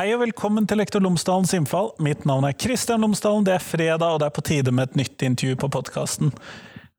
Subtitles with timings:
[0.00, 1.90] Hei og velkommen til Lektor Lomsdalens innfall.
[2.00, 3.44] Mitt navn er Kristian Lomsdalen.
[3.44, 6.30] Det er fredag, og det er på tide med et nytt intervju på podkasten.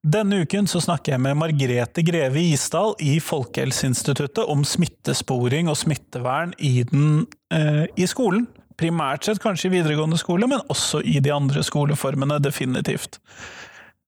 [0.06, 6.54] Denne uken så snakker jeg med Margrete Greve Isdal i Folkehelseinstituttet om smittesporing og smittevern
[6.62, 8.46] i, den, eh, i skolen.
[8.78, 13.18] Primært sett kanskje i videregående skole, men også i de andre skoleformene, definitivt.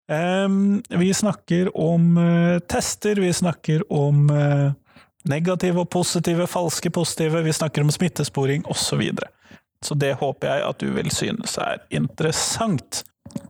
[0.06, 0.46] Eh,
[1.02, 4.70] vi snakker om eh, tester, vi snakker om uh,
[5.30, 8.84] negative og positive, falske positive, vi snakker om smittesporing osv.
[8.94, 9.30] Så, videre.
[9.86, 13.04] så det håper jeg at du vil synes er interessant.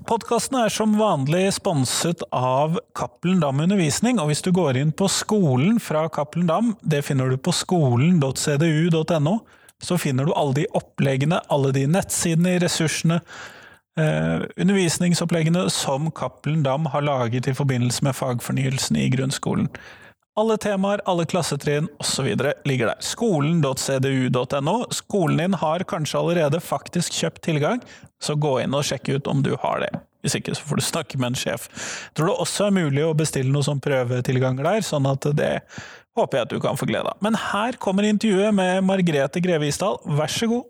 [0.08, 5.08] Podkasten er som vanlig sponset av Cappelen Dam Undervisning, og hvis du går inn på
[5.12, 9.36] skolen fra Cappelen Dam, det finner du på skolen.cdu.no,
[9.84, 13.20] så finner du alle de oppleggene, alle de nettsidene, ressursene,
[14.00, 19.72] eh, undervisningsoppleggene som Cappelen Dam har laget i forbindelse med fagfornyelsen i grunnskolen.
[20.34, 22.26] Alle temaer, alle klassetrinn osv.
[22.66, 23.02] ligger der.
[23.06, 24.86] Skolen.cdu.no.
[24.90, 27.84] Skolen din har kanskje allerede faktisk kjøpt tilgang,
[28.18, 29.92] så gå inn og sjekk ut om du har det.
[30.26, 31.68] Hvis ikke, så får du snakke med en sjef.
[31.70, 35.52] Jeg tror det også er mulig å bestille noen sånn prøvetilganger der, sånn at det
[36.18, 37.22] håper jeg at du kan få glede av.
[37.22, 40.66] Men her kommer intervjuet med Margrethe Greve Isdal, vær så god.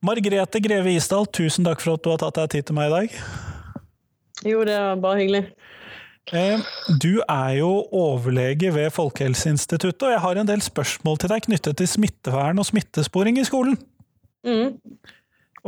[0.00, 2.94] Margrethe Greve Isdal, tusen takk for at du har tatt deg tid til meg i
[2.94, 3.20] dag.
[4.48, 5.42] Jo, det var bare hyggelig.
[6.32, 6.62] Eh,
[7.02, 11.80] du er jo overlege ved Folkehelseinstituttet, og jeg har en del spørsmål til deg knyttet
[11.80, 13.76] til smittevern og smittesporing i skolen.
[14.46, 14.78] Mm.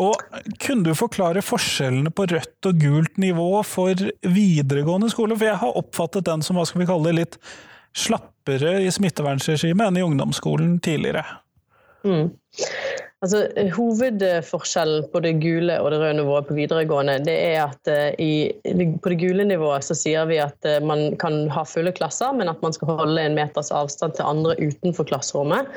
[0.00, 0.16] Og
[0.62, 5.36] Kunne du forklare forskjellene på rødt og gult nivå for videregående skole?
[5.36, 7.40] For jeg har oppfattet den som hva skal vi kalle det, litt
[7.92, 11.26] slappere i smittevernregimet enn i ungdomsskolen tidligere.
[12.06, 12.30] Mm.
[13.22, 13.44] Altså,
[13.76, 18.50] hovedforskjellen på det gule og det røde nivået på videregående, det er at uh, i,
[18.98, 22.50] på det gule nivået så sier vi at uh, man kan ha fulle klasser, men
[22.50, 25.70] at man skal holde en meters avstand til andre utenfor klasserommet.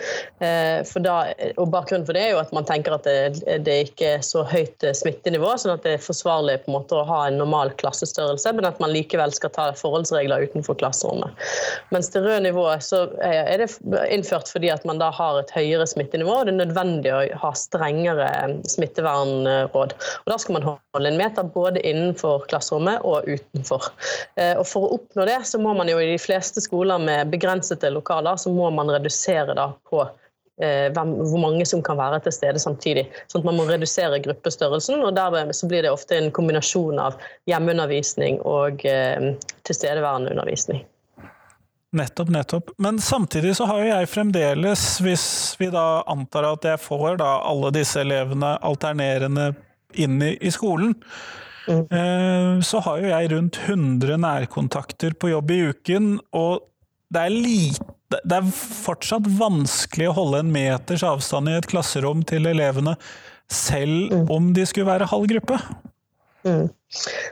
[0.90, 1.14] For da,
[1.62, 4.42] og Bakgrunnen for det er jo at man tenker at det, det ikke er så
[4.48, 8.56] høyt smittenivå, sånn at det er forsvarlig på en måte å ha en normal klassestørrelse,
[8.58, 11.46] men at man likevel skal ta forholdsregler utenfor klasserommet.
[11.94, 13.70] Mens det røde nivået så er det
[14.10, 17.54] innført fordi at man da har et høyere smittenivå, og det er nødvendig å ha
[17.58, 18.28] strengere
[18.70, 19.96] smittevernråd.
[19.96, 23.90] Og Da skal man holde en meter både innenfor klasserommet og utenfor.
[24.36, 27.32] Eh, og For å oppnå det, så må man jo i de fleste skoler med
[27.34, 30.06] begrensede lokaler, så må man redusere da på
[30.56, 33.06] hvem, hvor mange som kan være til stede samtidig.
[33.28, 37.20] Sånn at Man må redusere gruppestørrelsen, og derved så blir det ofte en kombinasjon av
[37.52, 39.34] hjemmeundervisning og eh,
[39.68, 40.86] tilstedeværende undervisning.
[41.96, 42.72] Nettopp, nettopp.
[42.78, 45.26] Men samtidig så har jo jeg fremdeles, hvis
[45.60, 49.54] vi da antar at jeg får da alle disse elevene alternerende
[49.96, 50.92] inn i, i skolen,
[51.70, 51.84] mm.
[51.88, 56.66] eh, så har jo jeg rundt 100 nærkontakter på jobb i uken, og
[57.14, 57.92] det er lite
[58.26, 62.94] Det er fortsatt vanskelig å holde en meters avstand i et klasserom til elevene,
[63.52, 64.28] selv mm.
[64.32, 65.58] om de skulle være halv gruppe.
[66.46, 66.68] Mm.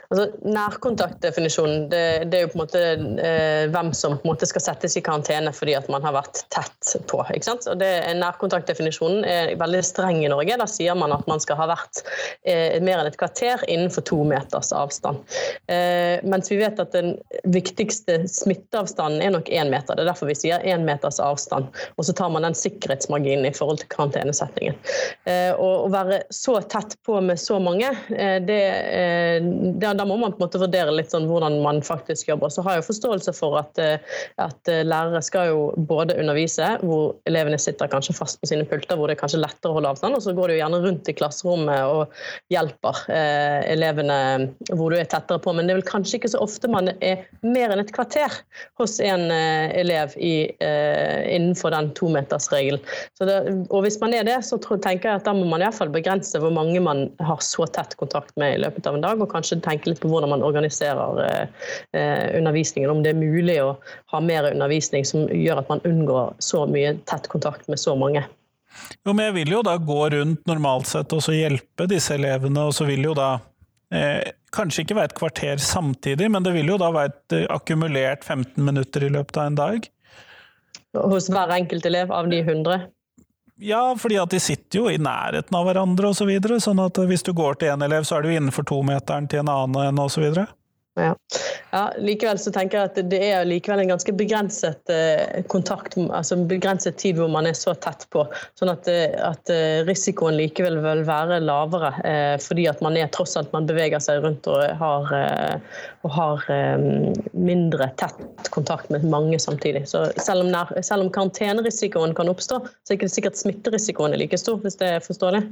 [0.09, 2.81] Altså, nærkontaktdefinisjonen det, det, er jo på en måte
[3.24, 6.44] eh, hvem som på en måte skal settes i karantene fordi at man har vært
[6.53, 7.22] tett på.
[7.34, 7.68] ikke sant?
[7.72, 10.57] Og det, Nærkontaktdefinisjonen er veldig streng i Norge.
[10.59, 12.03] Da sier man at man skal ha vært
[12.47, 15.24] eh, mer enn et kvarter innenfor to meters avstand.
[15.72, 17.16] Eh, mens vi vet at den
[17.53, 19.95] viktigste smitteavstanden er nok én meter.
[19.95, 21.72] Det er derfor vi sier én meters avstand.
[21.97, 24.78] Og så tar man den sikkerhetsmarginen i forhold til karantenesettingen.
[25.30, 29.50] Eh, og å være så tett på med så mange, eh, det eh,
[29.80, 32.52] da, da, må man på en måte vurdere litt sånn hvordan man faktisk jobber.
[32.53, 37.16] Så har jeg forståelse for at, eh, at, eh, lærere skal jo både undervise, hvor
[37.30, 40.18] elevene sitter kanskje fast på sine pulter, hvor det er kanskje lettere å holde avstand,
[40.18, 44.19] og så går du gjerne rundt i klasserommet og hjelper eh, elevene
[44.72, 45.53] hvor du er tettere på.
[45.53, 48.39] Men det er vel kanskje ikke så ofte man er mer enn et kvarter
[48.81, 52.81] hos en eh, elev i, eh, innenfor den tometersregelen.
[53.69, 56.39] Og hvis man er det, så tror, tenker jeg at da må man iallfall begrense
[56.42, 59.22] hvor mange man har så tett kontakt med i løpet av en dag.
[59.22, 61.66] og kanskje kanskje tenke litt på hvordan man organiserer eh,
[62.00, 62.90] eh, undervisningen.
[62.90, 63.75] Om det er mulig å
[64.13, 68.24] ha mer undervisning som gjør at man unngår så mye tett kontakt med så mange.
[69.04, 72.69] Jo, men jeg vil jo da gå rundt normalt sett og så hjelpe disse elevene,
[72.69, 73.36] og så vil jo da
[73.94, 77.45] eh, kanskje ikke være et kvarter samtidig, men det vil jo da være et eh,
[77.54, 79.90] akkumulert 15 minutter i løpet av en dag.
[80.94, 82.84] Hos hver enkelt elev av de 100?
[83.62, 86.24] Ja, fordi at de sitter jo i nærheten av hverandre osv.
[86.24, 89.28] Så videre, sånn at hvis du går til én elev, så er du innenfor tometeren
[89.30, 90.26] til en annen osv.
[90.95, 91.16] Ja.
[91.72, 91.94] ja.
[91.98, 97.00] Likevel så tenker jeg at det er likevel en ganske begrenset eh, kontakt, altså begrenset
[97.01, 98.28] tid hvor man er så tett på.
[98.60, 101.92] Sånn at, eh, at eh, risikoen likevel vil være lavere,
[102.44, 105.12] fordi at man er tross alt man beveger seg rundt og har,
[106.06, 106.45] og har
[107.34, 109.86] mindre tett kontakt med mange samtidig.
[109.90, 114.13] Så selv om, nær, selv om karantenerisikoen kan oppstå, så er det ikke sikkert smitterisikoen
[114.13, 115.45] er like stor, hvis det er forståelig?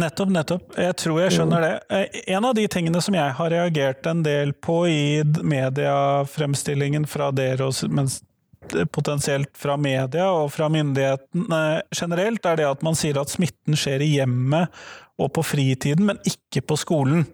[0.00, 0.72] Nettopp, nettopp.
[0.80, 1.74] Jeg tror jeg skjønner det.
[1.92, 7.30] Eh, en av de tingene som jeg har reagert en del på i mediefremstillingen fra
[7.34, 7.68] dere,
[8.94, 11.62] potensielt fra media og fra myndighetene
[11.96, 14.70] generelt, er det at man sier at smitten skjer i hjemmet
[15.20, 17.26] og på fritiden, men ikke på skolen.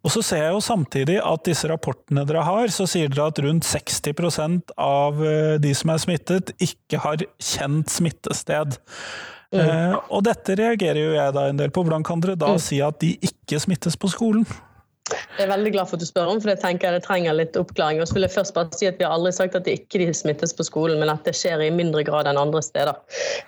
[0.00, 3.40] Og så ser jeg jo samtidig at disse rapportene dere har, så sier dere at
[3.44, 8.80] rundt 60 av eh, de som er smittet, ikke har kjent smittested.
[9.50, 9.60] Mm.
[9.66, 11.82] Uh, og dette reagerer jo jeg da en del på.
[11.86, 12.60] Hvordan kan dere da mm.
[12.62, 14.46] si at de ikke smittes på skolen?
[15.10, 17.56] Jeg er veldig glad for at du spør om, for jeg tenker det trenger litt
[17.58, 18.00] oppklaring.
[18.02, 20.10] Og så vil jeg først bare si at Vi har aldri sagt at det ikke
[20.14, 22.98] smittes på skolen, men at det skjer i mindre grad enn andre steder.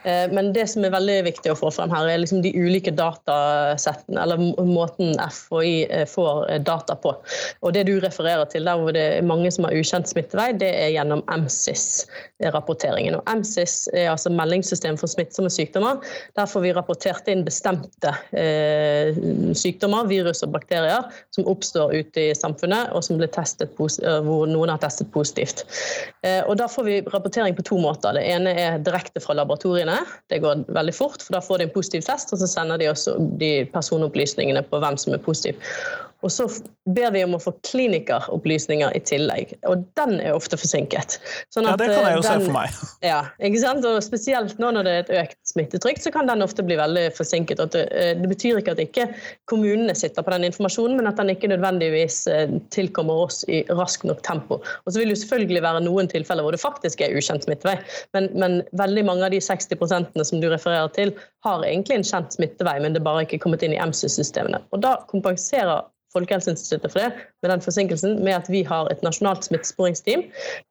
[0.09, 2.95] Eh, men det som er veldig viktig å få frem her, er liksom de ulike
[2.97, 7.15] datasettene, eller måten FHI eh, får eh, data på.
[7.61, 10.71] Og Det du refererer til, der hvor det er mange som har ukjent smittevei, det
[10.71, 13.19] er gjennom MSIS-rapporteringen.
[13.21, 16.01] Og MSIS er altså meldingssystem for smittsomme sykdommer.
[16.39, 18.15] Der får vi rapportert inn bestemte
[19.59, 25.11] sykdommer, virus og bakterier, som oppstår ute i samfunnet, og eh, hvor noen har testet
[25.15, 25.65] positivt.
[26.27, 28.17] Eh, og Da får vi rapportering på to måter.
[28.17, 29.99] Det ene er direkte fra laboratoriene.
[30.31, 32.91] Det går veldig fort, for da får de en positiv test, og så sender de
[32.93, 35.59] også de personopplysningene på hvem som er positiv.
[36.23, 36.47] Og så
[36.95, 41.19] ber vi om å få klinikeropplysninger i tillegg, og den er ofte forsinket.
[41.55, 42.81] Sånn ja, det kan jeg jo den, se for meg.
[43.13, 43.87] Ja, ikke sant?
[43.87, 47.09] Og Spesielt nå når det er et økt smittetrykk, så kan den ofte bli veldig
[47.17, 47.63] forsinket.
[47.75, 49.09] Det, eh, det, betyr ikke at ikke
[49.51, 54.07] kommunene sitter på den informasjonen, men at den ikke nødvendigvis eh, tilkommer oss i raskt
[54.09, 54.61] nok tempo.
[54.63, 57.77] Og så vil det selvfølgelig være noen tilfeller hvor det faktisk er ukjent smittevei,
[58.17, 62.37] men, men veldig mange av de 60 som du refererer til, har egentlig en kjent
[62.37, 64.63] smittevei, men det bare ikke kommet inn i MC-systemene.
[64.71, 69.47] Og Da kompenserer Folkehelseinstituttet for det, med den forsinkelsen, med at vi har et nasjonalt
[69.47, 70.27] smittesporingsteam,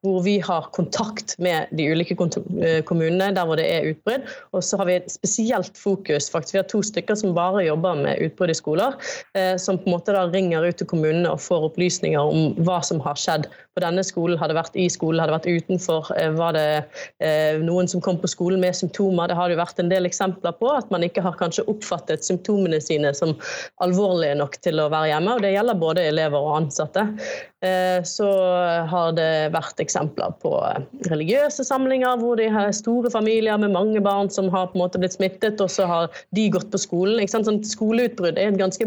[0.06, 4.28] hvor vi har kontakt med de ulike eh, kommunene der hvor det er utbrudd.
[4.52, 6.54] Og så har vi et spesielt fokus, faktisk.
[6.54, 8.96] Vi har to stykker som bare jobber med utbrudd i skoler,
[9.34, 12.78] eh, som på en måte da ringer ut til kommunene og får opplysninger om hva
[12.86, 16.12] som har skjedd på denne skolen, har det vært i skolen, har det vært utenfor,
[16.18, 16.84] eh, var det
[17.62, 19.28] noen som kom på skolen med symptomer.
[19.28, 22.24] Det har det jo vært en del eksempler på at man ikke har kanskje oppfattet
[22.26, 23.34] symptomene sine som
[23.84, 27.06] alvorlige nok til å være hjemme og det gjelder både elever og ansatte.
[27.62, 28.26] Eh, så
[28.90, 30.50] har det vært eksempler på
[31.06, 34.98] religiøse samlinger hvor de har store familier med mange barn som har på en måte
[34.98, 37.22] blitt smittet, og så har de gått på skolen.
[37.30, 38.86] Sånn, skoleutbrudd er et ganske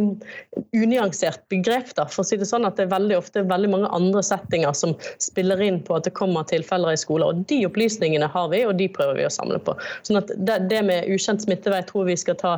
[0.76, 1.94] unyansert begrep.
[1.96, 4.76] Da, for å si Det sånn at det er veldig ofte veldig mange andre settinger
[4.76, 4.92] som
[5.24, 7.32] spiller inn på at det kommer tilfeller i skoler.
[7.32, 9.78] og De opplysningene har vi, og de prøver vi å samle på.
[10.04, 12.54] Sånn at Det, det med ukjent smittevei tror vi skal ta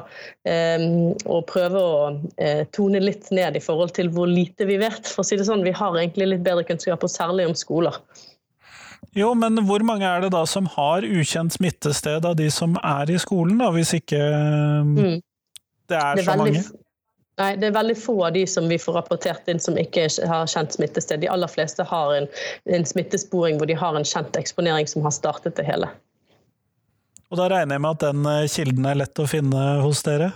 [0.49, 0.81] eh,
[1.29, 2.01] og prøve å
[2.41, 5.05] eh, tone litt ned i forhold til hvor lite vi vet.
[5.05, 7.99] For å si det sånn, Vi har egentlig litt bedre kunnskap, og særlig om skoler.
[9.17, 13.11] Jo, men hvor mange er det da som har ukjent smittested av de som er
[13.11, 14.19] i skolen, da, hvis ikke
[14.87, 15.15] mm.
[15.89, 16.63] det er, det er så veldig, mange?
[17.37, 20.49] Nei, det er veldig få av de som vi får rapportert inn som ikke har
[20.49, 21.21] kjent smittested.
[21.21, 22.27] De aller fleste har en,
[22.73, 25.89] en smittesporing hvor de har en kjent eksponering som har startet det hele.
[27.29, 30.31] Og da regner jeg med at den eh, kilden er lett å finne hos dere?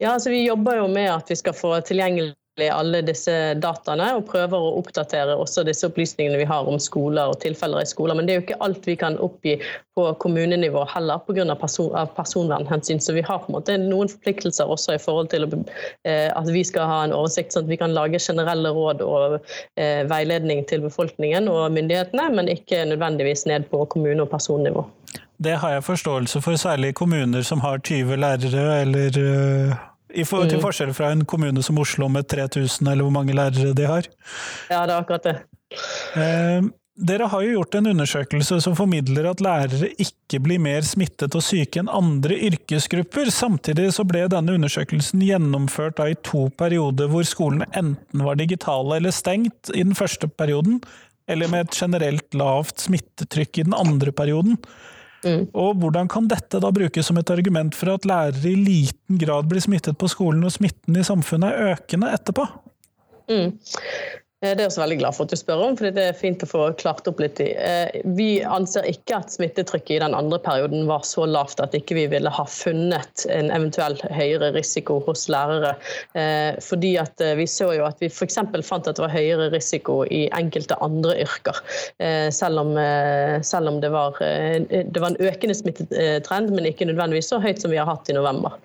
[0.00, 2.34] Ja, altså Vi jobber jo med at vi skal få tilgjengelig
[2.68, 7.40] alle disse dataene, og prøver å oppdatere også disse opplysningene vi har om skoler og
[7.40, 8.18] tilfeller i skoler.
[8.18, 9.56] Men det er jo ikke alt vi kan oppgi
[9.96, 11.56] på kommunenivå heller, pga.
[11.60, 13.00] Person, personvernhensyn.
[13.00, 16.64] Så vi har på en måte noen forpliktelser også i forhold til eh, at vi
[16.66, 19.40] skal ha en oversikt, sånn at vi kan lage generelle råd og
[19.80, 24.86] eh, veiledning til befolkningen og myndighetene, men ikke nødvendigvis ned på kommune- og personnivå.
[25.40, 30.48] Det har jeg forståelse for, særlig kommuner som har 20 lærere eller uh i for,
[30.48, 30.64] til mm.
[30.64, 34.10] forskjell fra en kommune som Oslo med 3000, eller hvor mange lærere de har.
[34.70, 35.38] Ja, det er akkurat det.
[36.18, 36.68] Eh,
[37.00, 41.44] dere har jo gjort en undersøkelse som formidler at lærere ikke blir mer smittet og
[41.46, 43.30] syke enn andre yrkesgrupper.
[43.32, 49.16] Samtidig så ble denne undersøkelsen gjennomført i to perioder hvor skolene enten var digitale eller
[49.16, 50.82] stengt i den første perioden,
[51.30, 54.58] eller med et generelt lavt smittetrykk i den andre perioden.
[55.24, 55.46] Mm.
[55.52, 59.50] Og hvordan kan dette da brukes som et argument for at lærere i liten grad
[59.50, 62.46] blir smittet på skolen, og smitten i samfunnet er økende etterpå?
[63.30, 63.52] Mm.
[64.40, 66.16] Eh, det er jeg også veldig glad for at du spør om, for det er
[66.16, 67.50] fint å få klart opp litt i.
[67.60, 71.98] Eh, vi anser ikke at smittetrykket i den andre perioden var så lavt at ikke
[71.98, 75.74] vi ville ha funnet en eventuell høyere risiko hos lærere.
[76.16, 78.40] Eh, fordi at vi så jo at vi f.eks.
[78.64, 81.58] fant at det var høyere risiko i enkelte andre yrker.
[82.32, 82.70] Selv om,
[83.44, 87.72] selv om det, var, det var en økende smittetrend, men ikke nødvendigvis så høyt som
[87.72, 88.56] vi har hatt i november.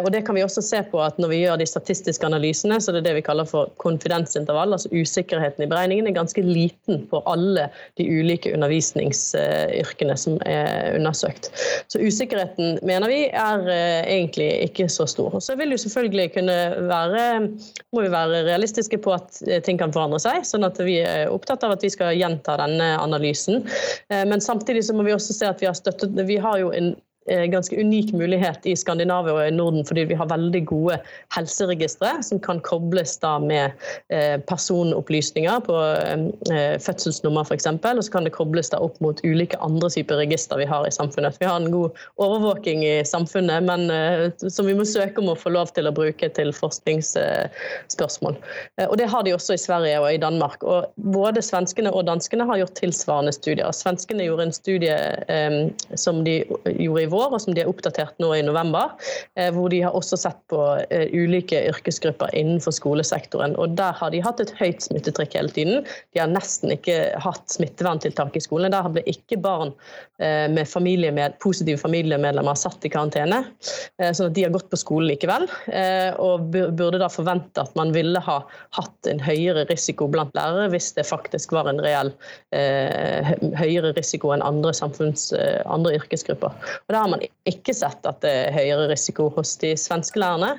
[0.00, 2.94] Og Det kan vi også se på at når vi gjør de statistiske analysene, så
[2.94, 7.20] det er det vi kaller for konfidensintervall, altså usikkerheten i beregningen er ganske liten på
[7.28, 7.68] alle
[8.00, 11.50] de ulike undervisningsyrkene som er undersøkt.
[11.92, 15.36] Så usikkerheten mener vi er eh, egentlig ikke så stor.
[15.36, 17.26] Og så vil jo selvfølgelig kunne være,
[17.92, 21.30] må vi være realistiske på at eh, ting kan forandre seg, sånn at vi er
[21.32, 23.66] opptatt av at vi skal gjenta denne analysen.
[24.08, 26.72] Eh, men samtidig så må vi også se at vi har støttet Vi har jo
[26.76, 26.94] en
[27.26, 30.98] ganske unik mulighet i Skandinavia og i Norden, fordi vi har veldig gode
[31.36, 33.70] helseregistre som kan kobles da med
[34.12, 35.76] eh, personopplysninger på
[36.50, 37.66] eh, fødselsnummer f.eks.
[37.66, 40.94] Og så kan det kobles da opp mot ulike andre typer register vi har i
[40.94, 41.38] samfunnet.
[41.40, 43.86] Vi har en god overvåking i samfunnet, men
[44.42, 48.38] som vi må søke om å få lov til å bruke til forskningsspørsmål.
[48.88, 50.62] Og Det har de også i Sverige og i Danmark.
[50.62, 53.70] Og Både svenskene og danskene har gjort tilsvarende studier.
[53.76, 54.98] Svenskene gjorde en studie
[55.98, 58.92] som de gjorde i vår, og som de har oppdatert nå i november.
[59.38, 63.56] Eh, hvor de har også sett på eh, ulike yrkesgrupper innenfor skolesektoren.
[63.60, 65.86] og Der har de hatt et høyt smittetrykk hele tiden.
[66.12, 68.72] De har nesten ikke hatt smitteverntiltak i skolen.
[68.74, 69.74] Der ble ikke barn
[70.20, 73.42] eh, med, familie med positive familiemedlemmer satt i karantene.
[73.98, 75.46] Sånn at de har gått på skolen likevel.
[76.22, 78.38] Og burde da forvente at man ville ha
[78.76, 82.12] hatt en høyere risiko blant lærere hvis det faktisk var en reell
[82.52, 84.72] høyere risiko enn andre
[85.66, 86.54] andre yrkesgrupper.
[86.86, 90.54] Og har man ikke sett at det er høyere risiko hos de svenske lærerne.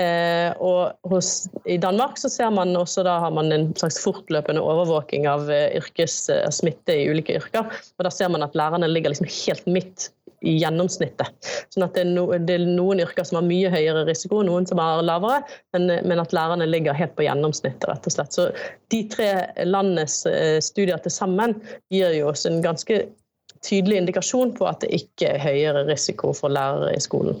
[0.00, 4.62] Eh, og hos, i Danmark så ser man også da har man en slags fortløpende
[4.64, 7.68] overvåking av eh, yrkessmitte i ulike yrker.
[7.98, 10.10] Og da ser man at lærerne ligger liksom helt midt
[10.42, 11.30] i gjennomsnittet.
[11.72, 12.04] Sånn at det
[12.56, 15.42] er, noen yrker som har mye høyere risiko, noen som har lavere,
[15.76, 18.34] men, at lærerne ligger helt på gjennomsnittet, rett og slett.
[18.34, 18.48] Så
[18.92, 19.30] de tre
[19.66, 21.56] landenes eh, studier til sammen
[21.94, 23.04] gir jo oss en ganske
[23.64, 27.38] tydelig indikasjon på at det ikke er høyere risiko for lærere i skolen.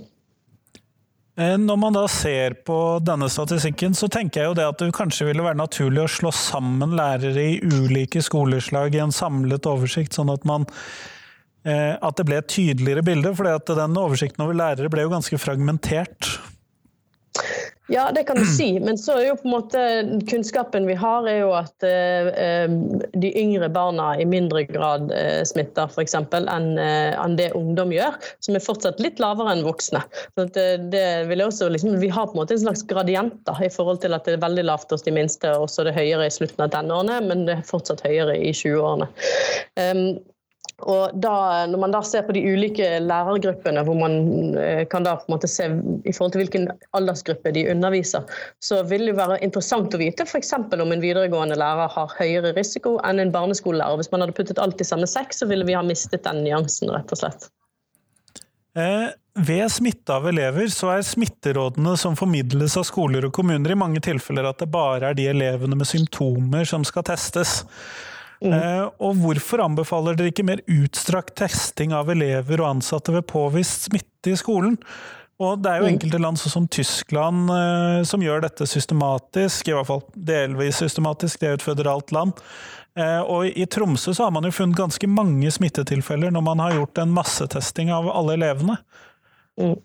[1.40, 4.92] Eh, når man da ser på denne statistikken, så tenker jeg jo det at det
[4.96, 10.12] kanskje ville være naturlig å slå sammen lærere i ulike skoleslag i en samlet oversikt,
[10.18, 10.68] sånn at man
[11.64, 13.32] eh, at det ble et tydeligere bilde.
[13.38, 16.34] For den oversikten over lærere ble jo ganske fragmentert.
[17.90, 18.80] Ja, det kan du si.
[18.80, 19.80] Men så er jo på en måte
[20.30, 22.70] kunnskapen vi har, er jo at eh,
[23.18, 26.14] de yngre barna i mindre grad eh, smitter f.eks.
[26.14, 30.04] Enn, eh, enn det ungdom gjør, som er fortsatt litt lavere enn voksne.
[30.36, 33.64] Så det, eh, det vil også, liksom, vi har på en måte en slags gradienter
[33.66, 35.98] i forhold til at det er veldig lavt hos de minste, og så er det
[35.98, 39.10] høyere i slutten av tenårene, men det er fortsatt høyere i 20-årene.
[39.80, 40.04] Um,
[40.90, 41.34] og da,
[41.70, 45.34] når man da ser på de ulike lærergruppene, hvor man eh, kan da på en
[45.36, 48.26] måte se i forhold til hvilken aldersgruppe de underviser,
[48.64, 50.54] så vil det være interessant å vite f.eks.
[50.58, 54.00] om en videregående lærer har høyere risiko enn en barneskolelærer.
[54.00, 56.92] Hvis man hadde puttet alt i samme sekk, så ville vi ha mistet den nyansen,
[56.92, 57.50] rett og slett.
[58.78, 63.76] Eh, ved smitte av elever så er smitterådene som formidles av skoler og kommuner i
[63.78, 67.62] mange tilfeller at det bare er de elevene med symptomer som skal testes.
[68.42, 68.54] Mm.
[68.56, 73.88] Eh, og hvorfor anbefaler dere ikke mer utstrakt testing av elever og ansatte ved påvist
[73.88, 74.78] smitte i skolen?
[75.42, 75.92] Og det er jo mm.
[75.94, 81.40] enkelte land, sånn som Tyskland, eh, som gjør dette systematisk, i hvert fall delvis systematisk,
[81.40, 82.42] det er jo et føderalt land.
[82.98, 86.76] Eh, og i Tromsø så har man jo funnet ganske mange smittetilfeller når man har
[86.76, 88.76] gjort en massetesting av alle elevene.
[89.62, 89.78] Mm.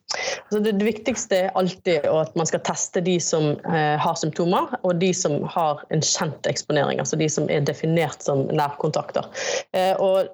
[0.48, 4.72] Altså det, det, viktigste er alltid at man skal teste de som eh, har symptomer,
[4.82, 9.28] og de som har en kjent eksponering, altså de som er definert som nærkontakter.
[9.78, 10.30] Eh, og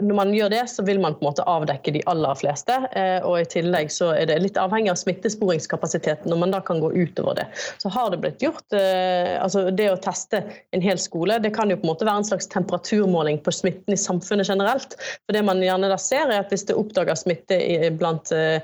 [0.00, 2.78] når man gjør det, så vil man på en måte avdekke de aller fleste.
[2.96, 6.80] Eh, og i tillegg så er det litt avhengig av smittesporingskapasiteten når man da kan
[6.80, 7.48] gå utover det.
[7.82, 11.70] Så har det blitt gjort eh, altså Det å teste en hel skole, det kan
[11.70, 14.96] jo på en måte være en slags temperaturmåling på smitten i samfunnet generelt.
[15.26, 17.58] For det man gjerne da ser, er at hvis det oppdager smitte
[17.98, 18.62] blant eh, Eh,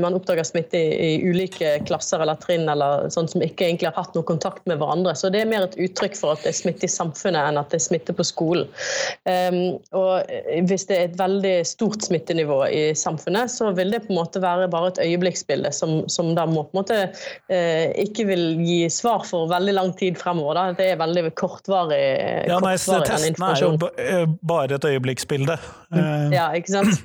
[0.00, 4.16] man oppdager smitte i, ulike klasser eller trinn eller sånn som ikke egentlig har hatt
[4.16, 5.14] noe kontakt med hverandre.
[5.18, 7.72] Så det er mer et uttrykk for at det er smitte i samfunnet enn at
[7.72, 8.68] det er smitte på skolen.
[9.28, 10.30] Um, og
[10.68, 14.42] hvis det er et veldig stort smittenivå i samfunnet, så vil det på en måte
[14.42, 18.80] være bare et øyeblikksbilde som, som da må på en måte uh, ikke vil gi
[18.92, 20.58] svar for veldig lang tid fremover.
[20.58, 20.66] Da.
[20.78, 22.02] Det er veldig kortvarig.
[22.50, 25.58] Ja, nei, Testene er jo bare et øyeblikksbilde.
[26.34, 27.02] Ja, ikke sant.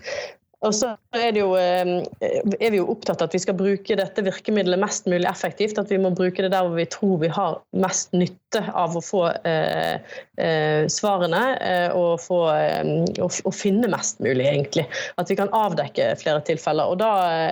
[0.61, 4.25] Og så er, jo, eh, er, vi jo opptatt av at vi skal bruke dette
[4.25, 5.79] virkemidlet mest mulig effektivt.
[5.81, 9.01] At vi må bruke det der hvor vi tror vi har mest nytte av å
[9.03, 9.99] få eh,
[10.41, 14.85] eh, svarene eh, og, få, og, og, finne mest mulig, egentlig.
[15.21, 16.91] At vi kan avdekke flere tilfeller.
[16.91, 17.11] Og Da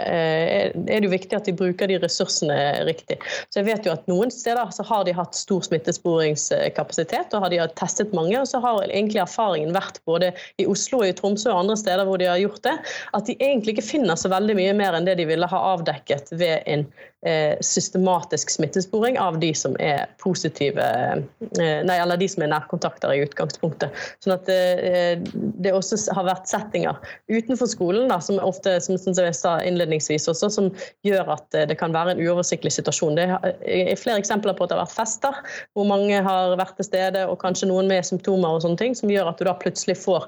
[0.10, 3.20] er det jo viktig at vi bruker de ressursene riktig.
[3.50, 7.53] Så jeg vet jo at Noen steder så har de hatt stor smittesporingskapasitet og har
[7.53, 8.38] de testet mange.
[8.39, 12.22] og så har egentlig erfaringen vært både i Oslo, i Tromsø og andre steder hvor
[12.22, 12.75] de har gjort det,
[13.13, 16.34] at de egentlig ikke finner så veldig mye mer enn det de ville ha avdekket
[16.39, 16.88] ved en
[17.25, 20.88] Eh, systematisk smittesporing av de som er positive eh,
[21.60, 23.96] Nei, eller de som er nærkontakter i utgangspunktet.
[24.24, 25.24] Sånn at det,
[25.63, 30.50] det også har vært settinger utenfor skolen da, som ofte, som jeg sa innledningsvis også,
[30.53, 30.69] som
[31.08, 33.17] gjør at det kan være en uoversiktlig situasjon.
[33.19, 35.39] Det er flere eksempler på at det har vært fester
[35.77, 39.12] hvor mange har vært til stede, og kanskje noen med symptomer og sånne ting, som
[39.12, 40.27] gjør at du da plutselig får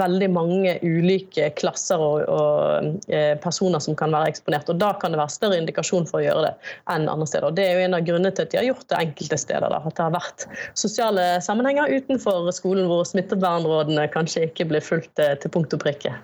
[0.00, 3.06] veldig mange ulike klasser og, og
[3.42, 4.70] personer som kan være eksponert.
[4.70, 6.52] og Da kan det være større indikasjon for å gjøre det
[6.92, 7.48] enn andre steder.
[7.50, 9.68] Og Det er jo en av grunnene til at de har gjort det enkelte steder.
[9.72, 10.46] Da, at det har vært
[10.78, 16.14] sosiale sammenhenger utenfor skolen hvor smittevernrådene kanskje ikke blir fulgt eh, til punkt og prikke.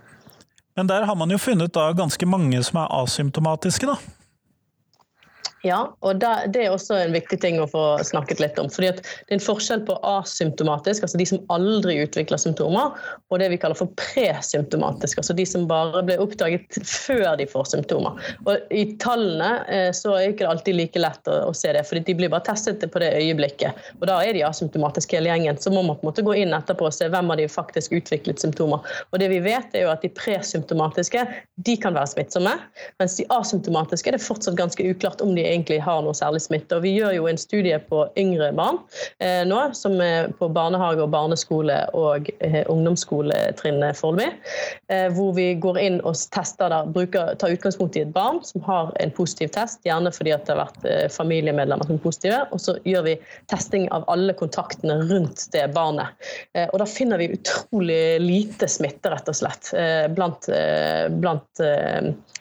[0.78, 3.96] Men der har man jo funnet ganske mange som er asymptomatiske, da?
[5.66, 8.68] Ja, og det er også en viktig ting å få snakket litt om.
[8.70, 12.94] fordi Det er en forskjell på asymptomatisk, altså de som aldri utvikler symptomer,
[13.28, 17.72] og det vi kaller for presymptomatisk, altså de som bare blir oppdaget før de får
[17.72, 18.20] symptomer.
[18.46, 22.04] Og I tallene eh, så er det ikke alltid like lett å, se det, fordi
[22.06, 23.82] de blir bare testet på det øyeblikket.
[23.98, 25.58] Og Da er de asymptomatiske hele gjengen.
[25.58, 27.96] Så må man på en måte gå inn etterpå og se hvem av de faktisk
[27.98, 28.84] utviklet symptomer.
[29.10, 31.24] Og det vi vet er jo at De presymptomatiske
[31.66, 32.52] de kan være smittsomme,
[33.02, 36.78] mens de asymptomatiske det er fortsatt ganske uklart om de egentlig har noe særlig smitte.
[36.78, 38.80] Og vi gjør jo en studie på yngre barn
[39.22, 44.30] eh, nå, som er på barnehage og barneskole og eh, ungdomsskoletrinnet foreløpig.
[44.88, 48.64] Eh, hvor vi går inn og tester der, bruker, tar utgangspunkt i et barn som
[48.66, 52.40] har en positiv test, gjerne fordi det har vært eh, familiemedlemmer som er positive.
[52.54, 53.16] Og så gjør vi
[53.50, 56.16] testing av alle kontaktene rundt det barnet.
[56.54, 60.48] Eh, og da finner vi utrolig lite smitte, rett og slett, eh, blant,
[61.18, 61.60] blant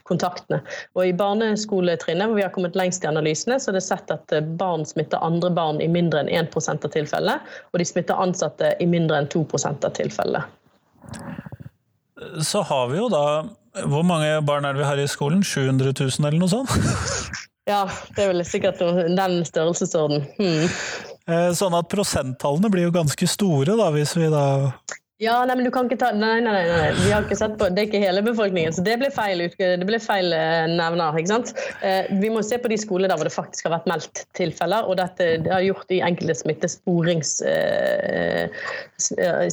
[0.08, 0.62] kontaktene.
[0.98, 4.36] Og I barneskoletrinnet, hvor vi har kommet lengst i analysene, så er det sett at
[4.36, 7.40] eh, barn smitter andre barn i mindre enn 1 av tilfellene,
[7.72, 10.46] og de smitter ansatte i mindre enn 2 av tilfellene.
[12.42, 13.46] Så har vi jo da
[13.86, 15.44] Hvor mange barn er det vi har i skolen?
[15.46, 16.74] 700 000 eller noe sånt?
[17.68, 17.84] Ja,
[18.16, 20.22] det er vel sikkert den størrelsesorden.
[20.38, 20.70] Hmm.
[21.28, 24.46] Eh, sånn at prosenttallene blir jo ganske store, da, hvis vi da
[25.18, 26.90] ja, nei, men du kan ikke ta Nei, nei, nei.
[27.00, 29.88] Vi har ikke sett på Det er ikke hele befolkningen, så det ble feil, det
[29.90, 31.18] ble feil eh, nevner.
[31.18, 31.54] ikke sant?
[31.82, 34.86] Eh, vi må se på de skolene der hvor det faktisk har vært meldt tilfeller,
[34.86, 37.38] og dette det har gjort i enkelte smittesporings...
[37.50, 38.48] Eh,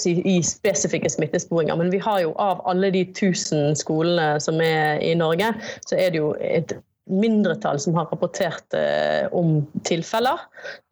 [0.05, 1.77] I spesifikke smittesporinger.
[1.81, 5.53] Men vi har jo av alle de 1000 skolene som er i Norge,
[5.88, 6.77] så er det jo et
[7.11, 10.40] mindretall som har rapportert eh, om tilfeller.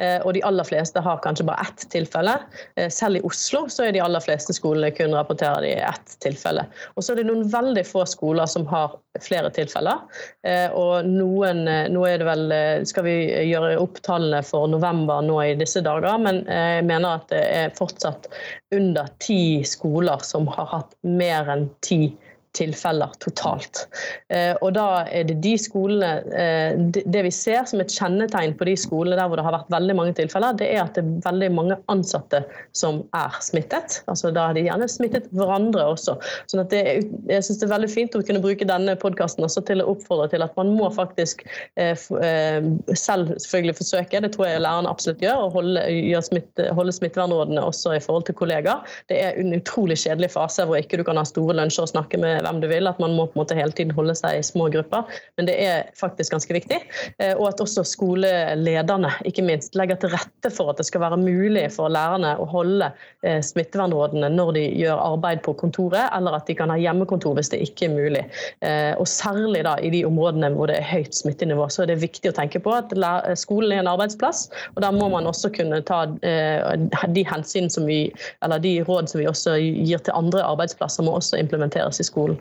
[0.03, 2.35] Eh, og de aller fleste har kanskje bare ett tilfelle.
[2.77, 6.66] Eh, selv i Oslo så er de aller fleste skolene kun rapporterer de ett tilfelle.
[6.96, 10.01] Og så er det noen veldig få skoler som har flere tilfeller.
[10.46, 13.16] Eh, og noen eh, Nå er det vel eh, Skal vi
[13.51, 17.75] gjøre opp tallene for november nå i disse dager, men jeg mener at det er
[17.77, 18.29] fortsatt
[18.75, 23.87] under ti skoler som har hatt mer enn ti tilfeller tilfeller totalt.
[24.29, 28.67] Eh, og da er det de skolene eh, Det vi ser som et kjennetegn på
[28.69, 31.25] de skolene der hvor det har vært veldig mange tilfeller, det er at det er
[31.25, 32.43] veldig mange ansatte
[32.77, 34.03] som er smittet.
[34.11, 36.19] Altså Da har de gjerne smittet hverandre også.
[36.51, 36.83] Sånn at det,
[37.31, 40.45] jeg synes det er veldig fint å kunne bruke denne podkasten til å oppfordre til
[40.45, 41.43] at man må faktisk
[41.81, 45.83] eh, selv selvfølgelig forsøke, det tror jeg lærerne absolutt gjør, å holde,
[46.27, 48.85] smitte, holde smittevernrådene også i forhold til kollegaer.
[49.11, 52.21] Det er en utrolig kjedelig fase hvor ikke du kan ha store lunsjer og snakke
[52.23, 52.88] med hvem du vil.
[52.90, 55.09] At man må på en måte hele tiden holde seg i små grupper.
[55.38, 56.78] Men det er faktisk ganske viktig.
[57.18, 61.20] Eh, og at også skolelederne ikke minst legger til rette for at det skal være
[61.20, 62.90] mulig for lærerne å holde
[63.24, 67.52] eh, smittevernrådene når de gjør arbeid på kontoret, eller at de kan ha hjemmekontor hvis
[67.52, 68.24] det ikke er mulig.
[68.64, 72.00] Eh, og særlig da i de områdene hvor det er høyt smittenivå, så er det
[72.02, 72.94] viktig å tenke på at
[73.38, 74.46] skolen er en arbeidsplass.
[74.74, 78.12] og Da må man også kunne ta de hensyn som vi,
[78.44, 82.32] eller de råd som vi også gir til andre arbeidsplasser, må også implementeres i skolen.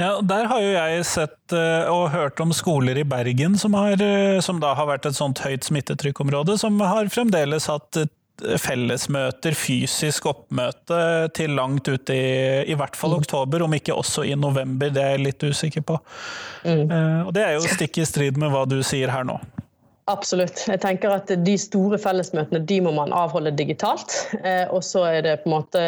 [0.00, 4.00] Ja, Der har jo jeg sett eh, og hørt om skoler i Bergen som, har,
[4.02, 8.04] eh, som da har vært et sånt høyt smittetrykkområde, som har fremdeles hatt
[8.42, 11.00] fellesmøter, fysisk oppmøte
[11.36, 12.22] til langt ut i
[12.66, 13.20] i hvert fall mm.
[13.22, 14.90] oktober, om ikke også i november.
[14.90, 15.98] Det er jeg litt usikker på.
[16.64, 16.90] Mm.
[16.90, 19.38] Eh, og det er jo stikk i strid med hva du sier her nå.
[20.04, 20.66] Absolutt.
[20.68, 24.12] Jeg tenker at De store fellesmøtene de må man avholde digitalt.
[24.44, 25.84] Eh, og så er det på en måte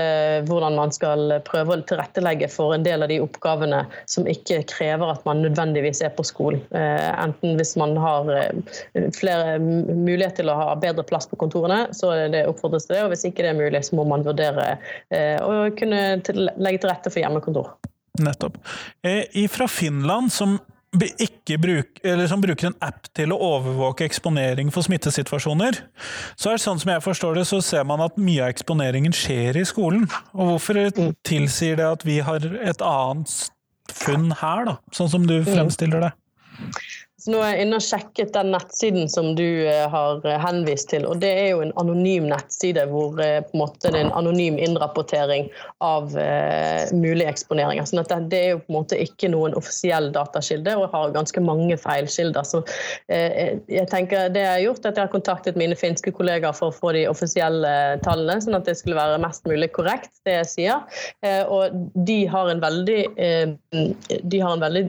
[0.48, 5.12] hvordan man skal prøve å tilrettelegge for en del av de oppgavene som ikke krever
[5.12, 6.62] at man nødvendigvis er på skolen.
[6.72, 11.82] Eh, enten hvis man har eh, flere mulighet til å ha bedre plass på kontorene,
[11.96, 13.02] så det oppfordres det.
[13.04, 14.78] Og hvis ikke det er mulig, så må man vurdere
[15.44, 16.00] å kunne
[16.56, 17.68] legge til rette for hjemmekontor.
[18.22, 18.56] Nettopp.
[19.52, 20.56] Fra Finland, som
[20.92, 25.80] bruk, som bruker en app til å overvåke eksponering for smittesituasjoner,
[26.36, 29.14] så er det sånn som jeg forstår det, så ser man at mye av eksponeringen
[29.16, 30.06] skjer i skolen.
[30.32, 30.80] Og hvorfor
[31.26, 33.36] tilsier det at vi har et annet
[33.92, 35.50] funn her, da, sånn som du mm.
[35.50, 36.14] fremstiller det?
[37.16, 40.90] Så nå er jeg inne og sjekket den nettsiden som du eh, har eh, henvist
[40.90, 41.06] til.
[41.08, 45.46] og Det er jo en anonym nettside hvor eh, måte det er en anonym innrapportering
[45.84, 47.86] av uh, mulige eksponeringer.
[47.88, 51.14] sånn at det, det, er jo på en måte ikke noen offisiell datakilde og har
[51.14, 52.44] ganske mange feilkilder.
[52.44, 56.12] Så uh, jeg tenker det jeg har gjort, er at jeg har kontaktet mine finske
[56.16, 57.72] kollegaer for å få de offisielle
[58.04, 61.00] tallene, sånn at det skulle være mest mulig korrekt, det jeg sier.
[61.24, 64.84] Uh, og de har en veldig, de har en veldig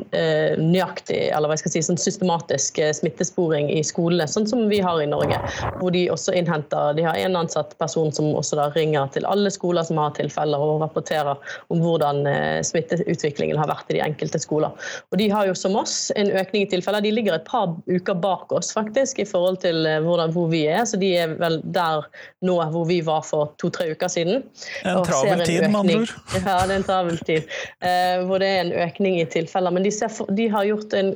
[0.60, 4.80] nøyaktig, eller hva jeg skal si, sånn systematisk eh, smittesporing i skolene, sånn som vi
[4.82, 5.38] har i Norge.
[5.80, 9.52] Hvor de også innhenter De har en ansatt person som også da ringer til alle
[9.52, 11.38] skoler som har tilfeller, og rapporterer
[11.70, 14.74] om hvordan eh, smitteutviklingen har vært i de enkelte skoler.
[15.12, 17.02] Og De har jo som oss en økning i tilfeller.
[17.02, 20.66] De ligger et par uker bak oss faktisk i forhold til eh, hvordan, hvor vi
[20.68, 20.86] er.
[20.86, 22.08] Så de er vel der
[22.46, 24.44] nå hvor vi var for to-tre uker siden.
[24.84, 26.16] En travel tid, med andre ord.
[26.48, 27.56] Ja, det er en travel tid.
[27.84, 29.74] Eh, hvor det er en økning i tilfeller.
[29.74, 31.14] Men de, ser, de har gjort en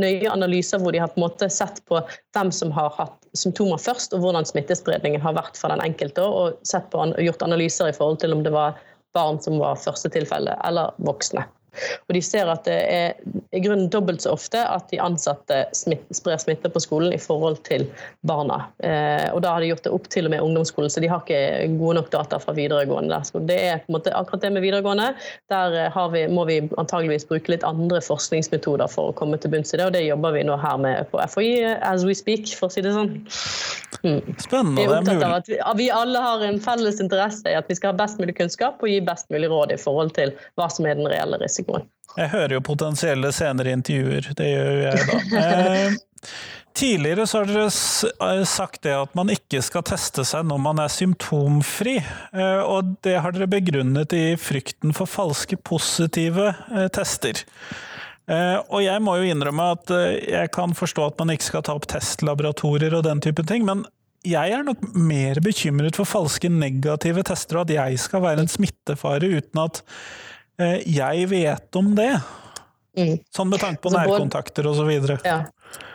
[0.00, 2.00] nøye analyser hvor de har på en måte sett på
[2.34, 6.24] hvem som har hatt symptomer først, og hvordan smittespredningen har vært for den enkelte.
[6.24, 8.78] Og sett på, gjort analyser i forhold til om det var
[9.16, 11.44] barn som var første tilfelle, eller voksne.
[12.08, 13.14] Og de ser at det er
[13.56, 17.60] i grunnen dobbelt så ofte at de ansatte smitt, sprer smitte på skolen i forhold
[17.66, 17.86] til
[18.26, 18.62] barna.
[18.84, 21.24] Eh, og da har de gjort det opp til og med ungdomsskolen, så de har
[21.24, 23.10] ikke gode nok data fra videregående.
[23.10, 23.26] Der.
[23.26, 25.10] Så det er på en måte akkurat det med videregående.
[25.50, 29.74] Der eh, vi, må vi antageligvis bruke litt andre forskningsmetoder for å komme til bunns
[29.74, 32.70] i det, og det jobber vi nå her med på FHI as we speak, for
[32.70, 33.16] å si det sånn.
[34.06, 34.20] Mm.
[34.38, 34.80] Spennende.
[34.80, 37.76] Vi er opptatt av at vi, vi alle har en felles interesse i at vi
[37.76, 40.86] skal ha best mulig kunnskap og gi best mulig råd i forhold til hva som
[40.88, 41.88] er den reelle risikoen risikoen.
[42.18, 45.18] Jeg hører jo potensielle senere intervjuer, det gjør jo jeg da.
[45.40, 45.92] Eh,
[46.74, 50.82] tidligere så har dere eh, sagt det at man ikke skal teste seg når man
[50.82, 57.44] er symptomfri, eh, og det har dere begrunnet i frykten for falske positive eh, tester.
[58.30, 61.64] Eh, og jeg må jo innrømme at eh, jeg kan forstå at man ikke skal
[61.66, 63.86] ta opp testlaboratorier og den type ting, men
[64.26, 68.50] jeg er nok mer bekymret for falske negative tester, og at jeg skal være en
[68.50, 69.80] smittefare uten at
[70.86, 72.12] jeg vet om det.
[72.98, 73.16] Mm.
[73.34, 74.90] Sånn med tanke på så nærkontakter osv.
[75.24, 75.42] Ja.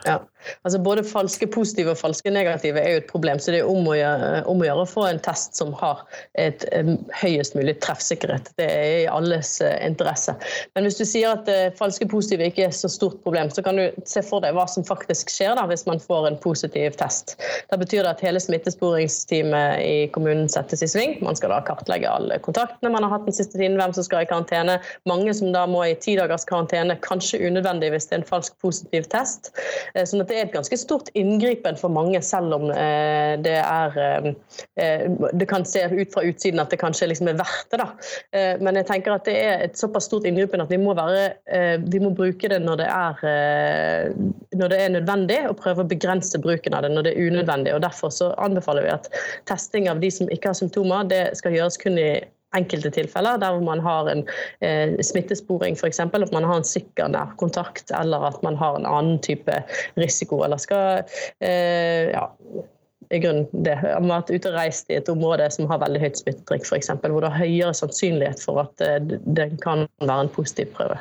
[0.05, 0.19] Ja.
[0.61, 3.39] Altså Både falske positive og falske negative er jo et problem.
[3.41, 6.03] Så det er om å gjøre, om å, gjøre få en test som har
[6.37, 8.51] et, et høyest mulig treffsikkerhet.
[8.59, 10.35] Det er i alles uh, interesse.
[10.77, 13.87] Men hvis du sier at falske positive ikke er så stort problem, så kan du
[14.05, 17.35] se for deg hva som faktisk skjer da hvis man får en positiv test.
[17.71, 21.17] Da betyr det at hele smittesporingsteamet i kommunen settes i sving.
[21.25, 24.25] Man skal da kartlegge alle kontaktene man har hatt den siste tiden, hvem som skal
[24.25, 24.77] i karantene.
[25.09, 28.53] Mange som da må i ti dagers karantene, kanskje unødvendig hvis det er en falsk
[28.61, 29.49] positiv test.
[29.93, 33.57] Eh, sånn at det er et ganske stort inngripen for mange, selv om eh, det
[33.61, 37.79] er eh, Det kan se ut fra utsiden at det kanskje liksom er verdt det.
[37.81, 37.87] da.
[38.61, 41.99] Men jeg tenker at det er et såpass stort inngripen at vi må, være, vi
[42.01, 44.13] må bruke det når det, er,
[44.57, 47.75] når det er nødvendig, og prøve å begrense bruken av det når det er unødvendig.
[47.75, 49.09] og Derfor så anbefaler vi at
[49.49, 52.09] testing av de som ikke har symptomer, det skal gjøres kun i
[52.57, 54.23] enkelte tilfeller der man har en
[54.65, 55.99] eh, smittesporing, f.eks.
[55.99, 59.59] At man har en sikker nærkontakt, eller at man har en annen type
[59.99, 60.43] risiko.
[60.45, 61.03] Eller skal
[61.39, 62.29] eh, ja,
[63.09, 63.75] i grunnen det.
[63.83, 66.93] Man har vært ute og reist i et område som har veldig høyt smittetrykk, f.eks.
[67.01, 70.97] Hvor det har høyere sannsynlighet for at eh, det kan være en positiv prøve.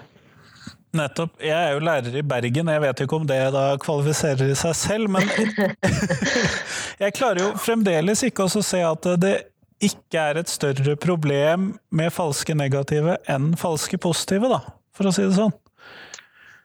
[0.95, 1.41] Nettopp.
[1.43, 5.11] Jeg er jo lærer i Bergen, jeg vet ikke om det da kvalifiserer seg selv,
[5.11, 5.27] men
[7.03, 9.35] jeg klarer jo fremdeles ikke å se at det
[9.85, 14.63] ikke er et større problem med falske negative enn falske positive, da,
[14.97, 15.55] for å si det sånn.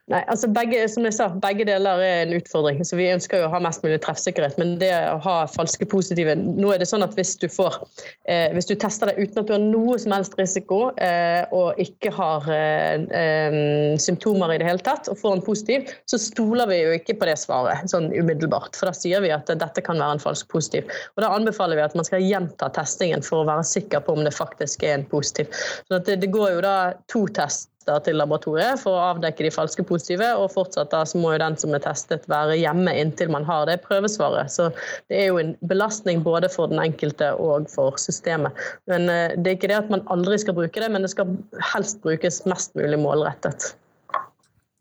[0.10, 2.80] Nei, altså begge, som jeg sa, begge deler er en utfordring.
[2.86, 6.34] så Vi ønsker jo å ha mest mulig treffsikkerhet, men det å ha falske positive
[6.40, 7.78] Nå er det sånn at hvis du får
[8.26, 11.78] eh, hvis du tester deg uten at du har noe som helst risiko eh, og
[11.82, 13.58] ikke har eh, eh
[14.02, 17.30] symptomer i det hele tatt, og får en positiv, så stoler vi jo ikke på
[17.30, 18.78] det svaret sånn umiddelbart.
[18.80, 20.90] For da sier vi at dette kan være en falsk positiv.
[21.16, 24.26] Og Da anbefaler vi at man skal gjenta testingen for å være sikker på om
[24.26, 25.54] det faktisk er en positiv.
[25.86, 26.78] Så det, det går jo da
[27.12, 30.28] to test tester til laboratoriet for å avdekke de falske positive.
[30.38, 33.66] Og fortsatt da så må jo den som er testet være hjemme inntil man har
[33.70, 34.52] det prøvesvaret.
[34.52, 34.70] Så
[35.10, 38.54] det er jo en belastning både for den enkelte og for systemet.
[38.88, 41.36] Men eh, det er ikke det at man aldri skal bruke det, men det skal
[41.74, 43.74] helst brukes mest mulig målrettet.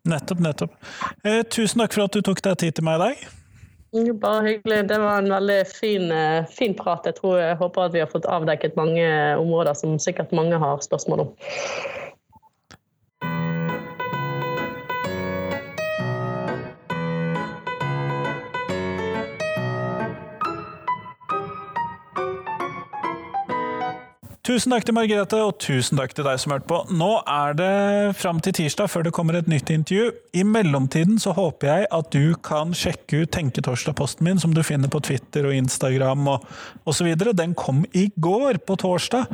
[0.08, 0.78] Nettopp, nettopp.
[1.24, 3.28] Eh, tusen takk for at du tok deg tid til meg i dag.
[4.20, 4.82] Bare hyggelig.
[4.88, 7.06] Det var en veldig fin, eh, fin, prat.
[7.08, 9.04] Jeg tror jeg håper at vi har fått avdekket mange
[9.40, 11.30] områder som sikkert mange har spørsmål om.
[24.48, 26.78] Tusen takk til Margrethe, og tusen takk til deg som hørte på.
[26.96, 27.72] Nå er det
[28.16, 30.06] fram til tirsdag før det kommer et nytt intervju.
[30.32, 34.88] I mellomtiden så håper jeg at du kan sjekke ut Tenketorsdag-posten min, som du finner
[34.88, 36.46] på Twitter og Instagram og
[36.88, 37.10] osv.
[37.36, 39.28] Den kom i går, på torsdag.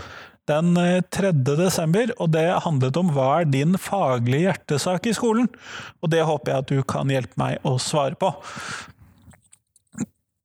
[0.51, 1.31] Den 3.
[1.31, 5.47] Eh, desember, og det handlet om hva er din faglige hjertesak i skolen?
[6.03, 8.35] Og det håper jeg at du kan hjelpe meg å svare på.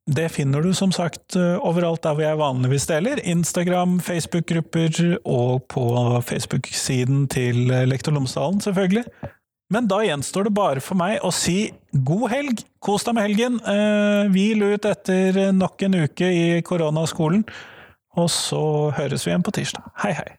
[0.10, 3.20] Det finner du som sagt eh, overalt der hvor jeg vanligvis deler.
[3.30, 5.84] Instagram, Facebook-grupper og på
[6.26, 9.06] Facebook-siden til eh, Lektor Lomsdalen, selvfølgelig.
[9.70, 12.66] Men da gjenstår det bare for meg å si god helg!
[12.82, 13.62] Kos deg med helgen!
[13.62, 17.46] Eh, hvil ut etter nok en uke i koronaskolen.
[18.18, 18.64] Og så
[18.98, 19.94] høres vi igjen på tirsdag.
[20.02, 20.39] Hei, hei!